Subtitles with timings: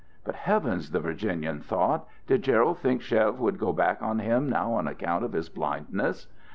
[0.23, 0.89] But, heavens!
[0.89, 5.23] the Virginian though, did Gerald think Chev would go back on him now on account
[5.23, 6.25] of his blindness?